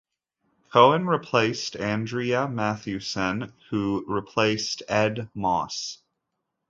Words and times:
Cohen 0.73 1.05
replaced 1.05 1.75
Andrea 1.75 2.47
Mathewson, 2.47 3.53
who 3.69 4.03
replaced 4.07 4.81
Ed 4.87 5.29
Moss. 5.35 5.99